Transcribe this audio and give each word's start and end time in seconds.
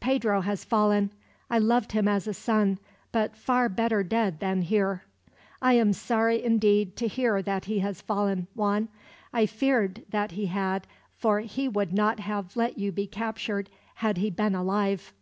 "Pedro 0.00 0.40
has 0.40 0.64
fallen. 0.64 1.12
I 1.48 1.58
loved 1.60 1.92
him 1.92 2.08
as 2.08 2.26
a 2.26 2.34
son. 2.34 2.80
But 3.12 3.36
far 3.36 3.68
better 3.68 4.02
dead 4.02 4.40
than 4.40 4.62
here." 4.62 5.04
"I 5.62 5.74
am 5.74 5.92
sorry, 5.92 6.42
indeed, 6.42 6.96
to 6.96 7.06
hear 7.06 7.40
that 7.42 7.66
he 7.66 7.78
has 7.78 8.00
fallen, 8.00 8.48
Juan. 8.56 8.88
I 9.32 9.46
feared 9.46 10.02
that 10.08 10.32
he 10.32 10.46
had, 10.46 10.88
for 11.12 11.38
he 11.42 11.68
would 11.68 11.92
not 11.92 12.18
have 12.18 12.56
let 12.56 12.76
you 12.76 12.90
be 12.90 13.06
captured, 13.06 13.70
had 13.94 14.16
he 14.16 14.30
been 14.30 14.56
alive. 14.56 15.12